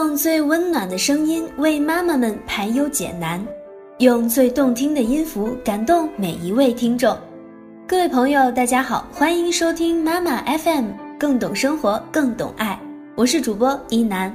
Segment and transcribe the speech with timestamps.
[0.00, 3.38] 用最温暖的声音为妈妈们排忧解难，
[3.98, 7.14] 用最动听的音符感动每一位听众。
[7.86, 10.86] 各位朋友，大家好，欢迎收听妈妈 FM，
[11.18, 12.80] 更懂生活，更懂爱。
[13.14, 14.34] 我是主播一楠。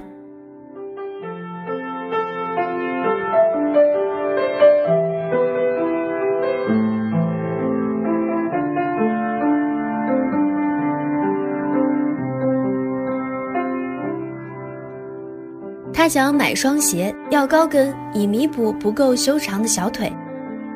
[16.06, 20.14] 他想买双鞋，要高跟，以弥补不够修长的小腿，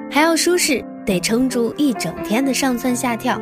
[0.09, 3.39] 还要舒适，得撑住一整天的上蹿下跳。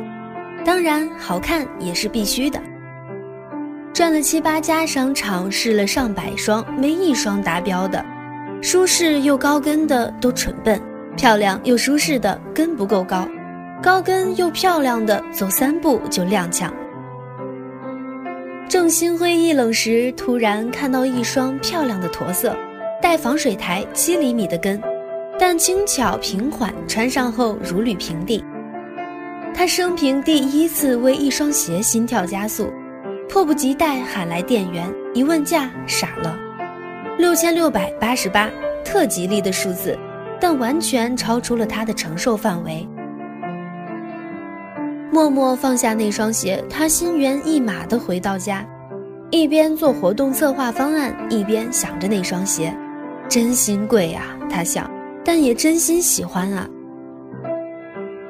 [0.66, 2.60] 当然，好看也是必须的。
[3.94, 8.04] 转了七八家商场，试了上百双，没一双达标的。
[8.60, 10.78] 舒适又高跟的都蠢笨，
[11.16, 13.26] 漂亮又舒适的跟不够高，
[13.82, 16.70] 高跟又漂亮的走三步就踉跄。
[18.68, 22.54] 正心灰意冷时，突然看到一双漂亮的驼色，
[23.00, 24.78] 带防水台、七厘米的跟，
[25.40, 28.44] 但轻巧平缓，穿上后如履平地。
[29.54, 32.70] 他生平第一次为一双鞋心跳加速，
[33.26, 36.38] 迫不及待喊来店员，一问价傻了，
[37.16, 38.50] 六千六百八十八，
[38.84, 39.98] 特吉利的数字，
[40.38, 42.86] 但完全超出了他的承受范围。
[45.10, 48.64] 默默放下那双鞋，他心猿意马地回到家，
[49.30, 52.74] 一边做活动策划方案，一边想着那双鞋，
[53.28, 54.36] 真心贵啊！
[54.50, 54.90] 他想，
[55.24, 56.68] 但也真心喜欢啊。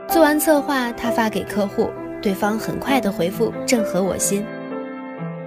[0.08, 1.90] 做完策划，他发给客户，
[2.22, 4.44] 对方很快的回复正合我心。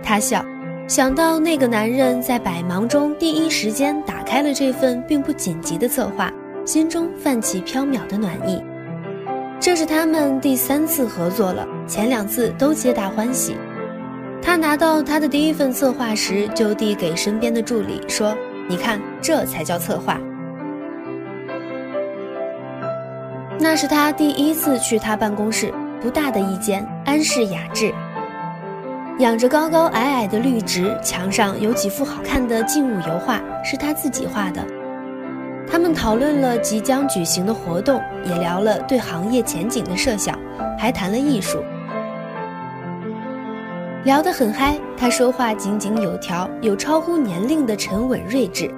[0.04, 0.46] 他笑，
[0.88, 6.32] 想到那个男人在百忙中第一时间打开了这份并不紧急的策划，
[6.66, 8.62] 心中泛起飘渺的暖意。
[9.62, 13.56] 这是他们第三次合作了，前两次都皆大欢喜。
[14.42, 18.36] 他拿到他的第一份策划时，就递给身边的助理说
[18.68, 20.20] ：“你看，这才叫策划。”
[23.62, 25.72] 那是他第一次去他办公室，
[26.02, 27.94] 不大的一间，安适雅致，
[29.20, 34.66] 养着高高矮矮的绿植，墙上有几幅好看的静物油画，是他自己画的。
[35.72, 40.38] 他们讨论了即将举行的活动，也聊了对行业前景的设想，
[40.78, 41.64] 还谈了艺术，
[44.04, 44.78] 聊得很嗨。
[44.98, 48.70] 他说话井井有条，有超乎年龄的沉稳睿智。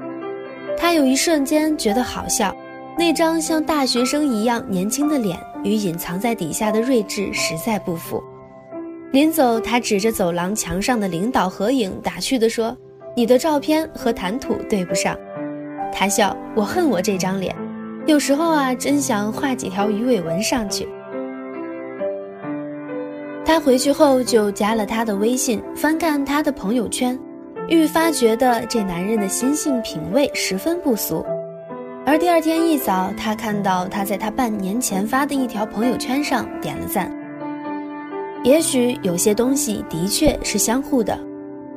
[0.78, 2.56] 他有一瞬间觉得好笑，
[2.96, 8.24] 那张像大学生一样年轻的脸与隐藏在底下的睿智实在不符。
[9.12, 12.78] 临走，他指着走廊墙上的领导合影，打趣地说
[13.18, 15.18] ：“你的照片和谈吐对不上。”
[15.94, 17.56] 他笑，我恨我这张脸，
[18.06, 20.88] 有时候啊，真想画几条鱼尾纹上去。
[23.46, 27.18] 他回去后就加了他的微信，翻看他的朋友圈，
[27.70, 31.24] 愈发觉得这男人的心性品味十分不俗。
[32.06, 37.12] 而第二天一早，他看到他在他半年前发的一条朋友圈上点了赞。
[38.44, 41.18] 也许有些东西的确是相互的，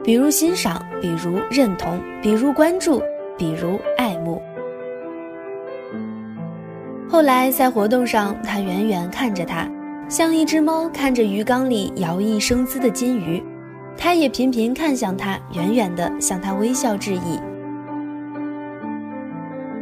[0.02, 3.00] 比如欣赏，比如认同，比如关注。
[3.36, 4.42] 比如爱慕。
[7.08, 9.68] 后来在活动上，他远远看着他，
[10.08, 13.42] 像一只猫看着鱼缸里摇曳生姿的金鱼，
[13.96, 17.40] 他也频频看向他，远远的向他微笑致意。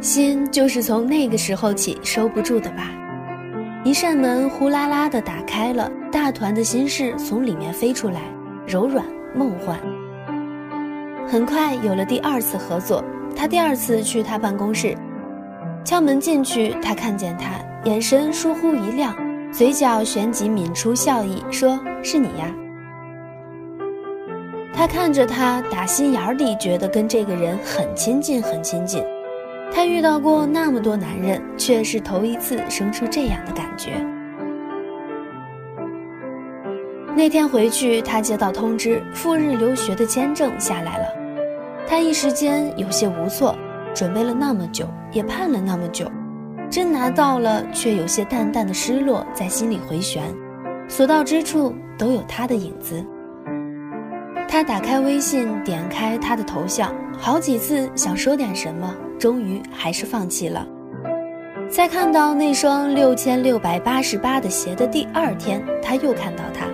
[0.01, 2.91] 心就是从那个时候起收不住的吧？
[3.83, 8.21] 一扇门呼啦啦的打开了，大团的心事从里面飞出来，
[8.67, 9.03] 柔软
[9.35, 9.79] 梦幻。
[11.27, 13.03] 很快有了第二次合作。
[13.35, 14.95] 他第二次去他办公室，
[15.83, 17.59] 敲门进去，他看见他，
[17.89, 19.15] 眼神疏忽一亮，
[19.51, 22.51] 嘴角旋即抿出笑意，说：“是你呀。”
[24.73, 29.03] 他看着他，打心眼里觉得跟这个人很亲近，很亲近。
[29.71, 33.91] 他遇到过那么多男人，却是头一次生出这样的感觉。
[37.15, 41.24] 那天回去，他接到通知，赴日留学的签证下来了。
[41.87, 43.55] 他一时间有些无措，
[43.93, 46.11] 准备了那么久，也盼了那么久，
[46.69, 50.23] 真拿到了，却有些淡淡的失落在心里回旋，
[50.87, 53.05] 所到之处都有他的影子。
[54.47, 60.65] 他打开微信，点开他的头像，好几次想说点什么，终于还是放弃了。
[61.69, 66.67] 在看到那双六千六百八十八的鞋的第二天，他又看到他，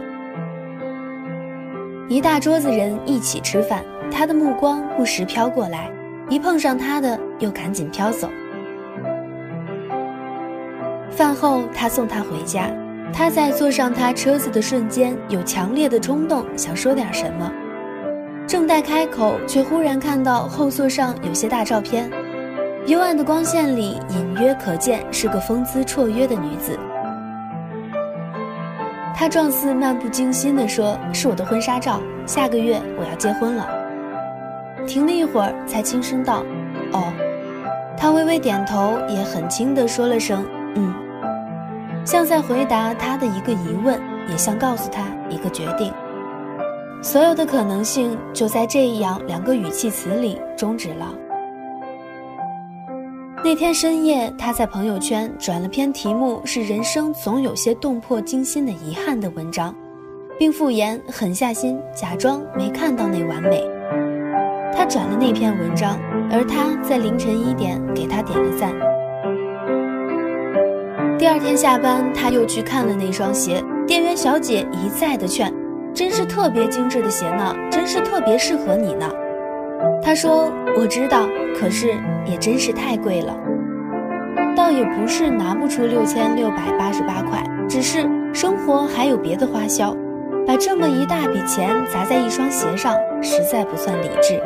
[2.07, 3.83] 一大桌子人一起吃饭。
[4.11, 5.89] 他的目光不时飘过来，
[6.29, 8.29] 一碰上他的，又赶紧飘走。
[11.09, 12.69] 饭后，他送她回家。
[13.13, 17.51] 他在坐上他车子的瞬间，有强烈的冲动，想说点什么。
[18.47, 22.09] 正待开口，却忽然看到后座上有些大照片，
[22.85, 26.79] 幽暗的光线里隐约可见是个风姿绰约的女子。
[29.13, 33.69] 他状似漫不经心地说：“是我的婚纱照，下个月我要结婚了。”
[34.87, 36.43] 停了一会儿，才轻声道
[36.93, 37.11] ：“哦。”
[37.97, 40.43] 他微微点头，也很轻地说了声
[40.75, 40.93] “嗯”，
[42.03, 45.93] 像在回答他的一个疑问，也像告诉他一个决定。
[47.03, 51.13] 所有的可能性就在这样两个语气词里终止了。
[53.43, 59.75] 那天深夜，他在朋友圈转了篇题目是“人生总有些动魄惊心的遗憾”的文章，
[60.39, 63.63] 并附言狠下心假装没看到那完美。
[64.81, 65.95] 他转了那篇文章，
[66.31, 68.71] 而他在凌晨一点给他点了赞。
[71.19, 75.53] 第二天下班，他又去看了那双鞋，店员小姐一再的劝
[75.93, 79.07] ：“真是特别精致的鞋呢，真是特别适合你呢。”
[80.01, 81.93] 他说：“我知道，可是
[82.25, 83.37] 也真是太贵了。
[84.57, 87.99] 倒也不是拿不出六千六百八十八块，只是
[88.33, 89.95] 生活还有别的花销，
[90.47, 94.41] 把这么一大笔钱砸在一双鞋上，实在不算理智。”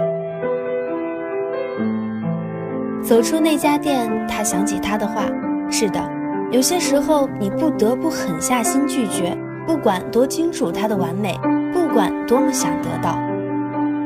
[3.05, 5.21] 走出那家店，他想起他的话
[5.69, 6.01] ：“是的，
[6.49, 9.37] 有些时候你不得不狠下心拒绝，
[9.67, 11.39] 不管多清楚他的完美，
[11.71, 13.19] 不管多么想得到，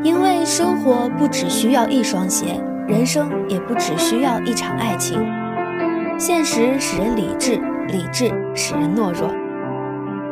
[0.04, 5.18] 因为生活不只需要一双鞋，人生也不只需要一场爱情。
[6.18, 7.56] 现实使人理智，
[7.88, 9.34] 理智使人懦弱。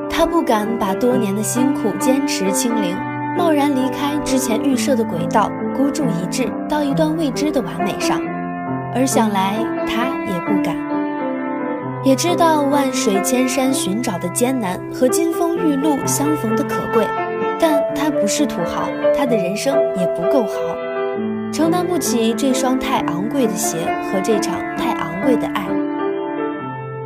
[0.09, 2.97] 他不敢把多年的辛苦坚持清零，
[3.37, 8.21] 贸然离开之前预设的轨道，孤注一掷到一段未知的完美上。”
[8.99, 10.75] 而想来，他也不敢，
[12.03, 17.05] 也知道万水千山寻找的艰难和金风玉露相逢的可贵，
[17.59, 20.57] 但他不是土豪，他的人生也不够豪，
[21.53, 23.77] 承担不起这双太昂贵的鞋
[24.11, 25.67] 和这场太昂贵的爱。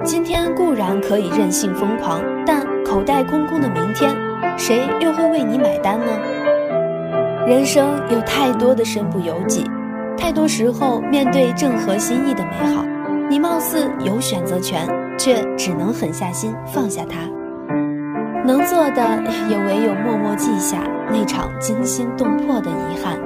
[0.01, 4.15] 今天固然可以任性疯狂，但口袋空空的明天，
[4.57, 6.05] 谁又会为你买单呢？
[7.45, 9.69] 人生有太多的身不由己。
[10.21, 12.85] 太多时候，面对正合心意的美好，
[13.27, 14.88] 你貌似有选择权，
[15.18, 17.27] 却只能狠下心放下它。
[18.45, 23.18] 能做的也唯有默默记下那场惊心动魄的遗憾。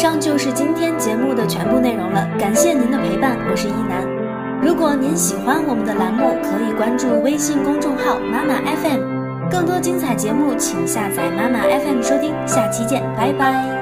[0.00, 4.02] 以上就是今天节目的全部内容了，感谢您的陪伴，我是一楠。
[4.62, 12.32] 如果您喜欢我们的栏目，可以关注微信公众号妈妈 FM，更多精彩节目请下载妈妈 FM 收听。
[12.46, 13.79] 下期见，拜拜。